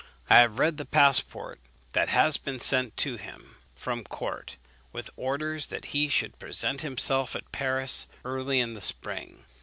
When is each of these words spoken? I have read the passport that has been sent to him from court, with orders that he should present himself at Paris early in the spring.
I 0.31 0.39
have 0.39 0.57
read 0.57 0.77
the 0.77 0.85
passport 0.85 1.59
that 1.93 2.09
has 2.09 2.35
been 2.37 2.59
sent 2.59 2.97
to 2.97 3.17
him 3.17 3.57
from 3.75 4.03
court, 4.03 4.57
with 4.91 5.11
orders 5.15 5.67
that 5.67 5.93
he 5.93 6.09
should 6.09 6.39
present 6.39 6.81
himself 6.81 7.35
at 7.35 7.51
Paris 7.51 8.07
early 8.25 8.59
in 8.59 8.73
the 8.73 8.81
spring. 8.81 9.45